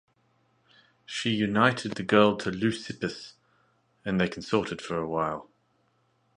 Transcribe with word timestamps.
She 1.05 1.29
united 1.29 1.91
the 1.91 2.01
girl 2.01 2.35
to 2.37 2.49
Leucippus, 2.49 3.33
and 4.03 4.19
they 4.19 4.27
consorted 4.27 4.81
for 4.81 4.97
a 4.97 5.07
while. 5.07 5.47